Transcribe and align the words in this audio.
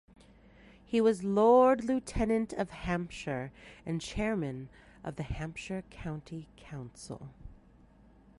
He 0.83 0.99
was 0.99 1.23
Lord 1.23 1.83
Lieutenant 1.83 2.53
of 2.53 2.71
Hampshire 2.71 3.51
and 3.85 4.01
Chairman 4.01 4.67
of 5.03 5.15
the 5.15 5.21
Hampshire 5.21 5.83
County 5.91 6.47
Council. 6.57 7.29